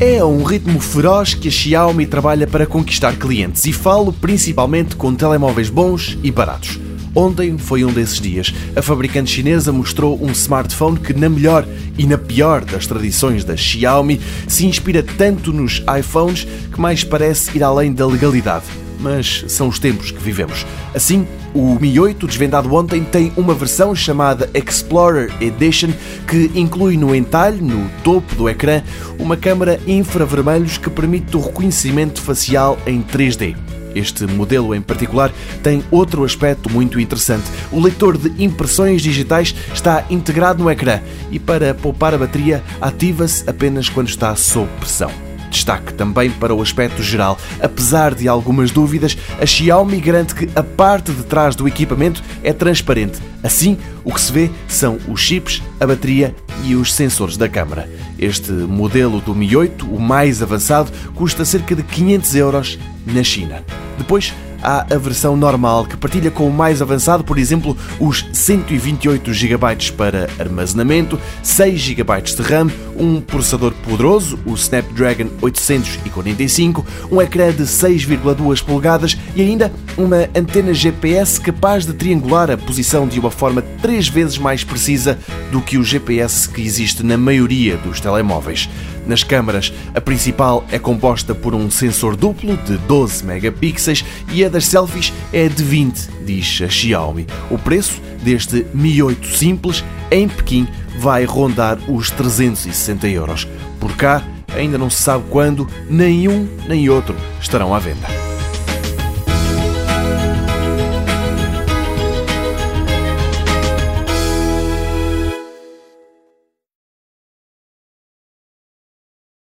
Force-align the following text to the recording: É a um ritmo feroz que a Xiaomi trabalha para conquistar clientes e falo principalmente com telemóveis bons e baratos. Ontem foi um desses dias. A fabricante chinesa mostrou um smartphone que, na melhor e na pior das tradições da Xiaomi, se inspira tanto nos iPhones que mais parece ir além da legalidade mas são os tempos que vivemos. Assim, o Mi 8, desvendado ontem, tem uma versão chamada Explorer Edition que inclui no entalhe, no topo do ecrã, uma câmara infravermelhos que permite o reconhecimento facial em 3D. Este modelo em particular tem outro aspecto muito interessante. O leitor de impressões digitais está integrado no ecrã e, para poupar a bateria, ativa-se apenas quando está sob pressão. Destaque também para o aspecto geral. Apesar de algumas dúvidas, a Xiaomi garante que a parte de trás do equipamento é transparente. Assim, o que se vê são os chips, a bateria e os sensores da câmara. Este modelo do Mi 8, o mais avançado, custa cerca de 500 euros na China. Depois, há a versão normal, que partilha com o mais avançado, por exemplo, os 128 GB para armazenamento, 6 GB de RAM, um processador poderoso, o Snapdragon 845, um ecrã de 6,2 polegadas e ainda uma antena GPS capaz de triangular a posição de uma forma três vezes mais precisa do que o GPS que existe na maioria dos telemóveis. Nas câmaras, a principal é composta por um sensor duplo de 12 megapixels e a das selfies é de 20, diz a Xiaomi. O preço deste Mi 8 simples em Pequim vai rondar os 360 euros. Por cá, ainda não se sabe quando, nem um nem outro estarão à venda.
É 0.00 0.18
a 0.18 0.26
um 0.26 0.44
ritmo 0.44 0.78
feroz 0.78 1.34
que 1.34 1.48
a 1.48 1.50
Xiaomi 1.50 2.06
trabalha 2.06 2.46
para 2.46 2.68
conquistar 2.68 3.16
clientes 3.16 3.64
e 3.64 3.72
falo 3.72 4.12
principalmente 4.12 4.94
com 4.94 5.12
telemóveis 5.12 5.70
bons 5.70 6.16
e 6.22 6.30
baratos. 6.30 6.78
Ontem 7.12 7.58
foi 7.58 7.84
um 7.84 7.92
desses 7.92 8.20
dias. 8.20 8.54
A 8.76 8.80
fabricante 8.80 9.28
chinesa 9.28 9.72
mostrou 9.72 10.16
um 10.22 10.30
smartphone 10.30 11.00
que, 11.00 11.12
na 11.12 11.28
melhor 11.28 11.66
e 11.98 12.06
na 12.06 12.16
pior 12.16 12.64
das 12.64 12.86
tradições 12.86 13.42
da 13.42 13.56
Xiaomi, 13.56 14.20
se 14.46 14.66
inspira 14.66 15.02
tanto 15.02 15.52
nos 15.52 15.82
iPhones 15.98 16.46
que 16.72 16.80
mais 16.80 17.02
parece 17.02 17.56
ir 17.56 17.64
além 17.64 17.92
da 17.92 18.06
legalidade 18.06 18.66
mas 18.98 19.44
são 19.48 19.68
os 19.68 19.78
tempos 19.78 20.10
que 20.10 20.22
vivemos. 20.22 20.66
Assim, 20.94 21.26
o 21.54 21.78
Mi 21.80 21.98
8, 21.98 22.26
desvendado 22.26 22.72
ontem, 22.74 23.02
tem 23.04 23.32
uma 23.36 23.54
versão 23.54 23.94
chamada 23.94 24.50
Explorer 24.54 25.32
Edition 25.40 25.90
que 26.26 26.50
inclui 26.54 26.96
no 26.96 27.14
entalhe, 27.14 27.60
no 27.60 27.88
topo 28.02 28.34
do 28.34 28.48
ecrã, 28.48 28.82
uma 29.18 29.36
câmara 29.36 29.80
infravermelhos 29.86 30.78
que 30.78 30.90
permite 30.90 31.36
o 31.36 31.40
reconhecimento 31.40 32.20
facial 32.20 32.78
em 32.86 33.02
3D. 33.02 33.56
Este 33.94 34.26
modelo 34.26 34.74
em 34.74 34.82
particular 34.82 35.32
tem 35.62 35.82
outro 35.90 36.24
aspecto 36.24 36.70
muito 36.70 37.00
interessante. 37.00 37.44
O 37.72 37.80
leitor 37.80 38.16
de 38.16 38.42
impressões 38.42 39.02
digitais 39.02 39.54
está 39.72 40.04
integrado 40.10 40.62
no 40.62 40.70
ecrã 40.70 41.00
e, 41.30 41.38
para 41.38 41.74
poupar 41.74 42.14
a 42.14 42.18
bateria, 42.18 42.62
ativa-se 42.80 43.48
apenas 43.48 43.88
quando 43.88 44.08
está 44.08 44.34
sob 44.36 44.68
pressão. 44.78 45.27
Destaque 45.68 45.92
também 45.92 46.30
para 46.30 46.54
o 46.54 46.62
aspecto 46.62 47.02
geral. 47.02 47.36
Apesar 47.60 48.14
de 48.14 48.26
algumas 48.26 48.70
dúvidas, 48.70 49.18
a 49.38 49.44
Xiaomi 49.44 50.00
garante 50.00 50.34
que 50.34 50.48
a 50.58 50.62
parte 50.62 51.12
de 51.12 51.22
trás 51.24 51.54
do 51.54 51.68
equipamento 51.68 52.24
é 52.42 52.54
transparente. 52.54 53.18
Assim, 53.42 53.76
o 54.02 54.10
que 54.10 54.18
se 54.18 54.32
vê 54.32 54.50
são 54.66 54.98
os 55.06 55.20
chips, 55.20 55.62
a 55.78 55.86
bateria 55.86 56.34
e 56.64 56.74
os 56.74 56.94
sensores 56.94 57.36
da 57.36 57.50
câmara. 57.50 57.86
Este 58.18 58.50
modelo 58.50 59.20
do 59.20 59.34
Mi 59.34 59.54
8, 59.54 59.94
o 59.94 60.00
mais 60.00 60.42
avançado, 60.42 60.90
custa 61.14 61.44
cerca 61.44 61.74
de 61.74 61.82
500 61.82 62.34
euros 62.34 62.78
na 63.04 63.22
China. 63.22 63.62
Depois, 63.98 64.32
há 64.62 64.86
a 64.92 64.98
versão 64.98 65.36
normal, 65.36 65.84
que 65.84 65.96
partilha 65.96 66.30
com 66.30 66.48
o 66.48 66.52
mais 66.52 66.82
avançado, 66.82 67.24
por 67.24 67.38
exemplo, 67.38 67.76
os 67.98 68.24
128 68.32 69.32
GB 69.32 69.92
para 69.96 70.28
armazenamento, 70.38 71.18
6 71.42 71.80
GB 71.80 72.22
de 72.22 72.42
RAM, 72.42 72.68
um 72.96 73.20
processador 73.20 73.72
poderoso, 73.84 74.38
o 74.44 74.54
Snapdragon 74.54 75.28
845, 75.40 76.84
um 77.10 77.22
ecrã 77.22 77.52
de 77.52 77.62
6,2 77.62 78.64
polegadas 78.64 79.16
e 79.34 79.42
ainda 79.42 79.72
uma 79.96 80.28
antena 80.34 80.74
GPS 80.74 81.40
capaz 81.40 81.86
de 81.86 81.92
triangular 81.92 82.50
a 82.50 82.56
posição 82.56 83.06
de 83.06 83.20
uma 83.20 83.30
forma 83.30 83.62
três 83.80 84.08
vezes 84.08 84.38
mais 84.38 84.64
precisa 84.64 85.18
do 85.50 85.60
que 85.60 85.78
o 85.78 85.84
GPS 85.84 86.48
que 86.48 86.62
existe 86.62 87.02
na 87.02 87.16
maioria 87.16 87.76
dos 87.76 88.00
telemóveis. 88.00 88.68
Nas 89.08 89.24
câmaras, 89.24 89.72
a 89.94 90.00
principal 90.02 90.64
é 90.70 90.78
composta 90.78 91.34
por 91.34 91.54
um 91.54 91.70
sensor 91.70 92.14
duplo 92.14 92.58
de 92.58 92.76
12 92.76 93.24
megapixels 93.24 94.04
e 94.30 94.44
a 94.44 94.50
das 94.50 94.66
selfies 94.66 95.14
é 95.32 95.48
de 95.48 95.64
20, 95.64 96.10
diz 96.26 96.60
a 96.62 96.68
Xiaomi. 96.68 97.26
O 97.50 97.56
preço 97.56 98.02
deste 98.22 98.66
Mi 98.74 99.02
8 99.02 99.26
simples 99.26 99.82
em 100.10 100.28
Pequim 100.28 100.68
vai 100.98 101.24
rondar 101.24 101.78
os 101.88 102.10
360 102.10 103.08
euros. 103.08 103.48
Por 103.80 103.96
cá, 103.96 104.22
ainda 104.54 104.76
não 104.76 104.90
se 104.90 105.02
sabe 105.02 105.24
quando, 105.30 105.66
nem 105.88 106.28
um 106.28 106.46
nem 106.68 106.90
outro 106.90 107.16
estarão 107.40 107.74
à 107.74 107.78
venda. 107.78 108.06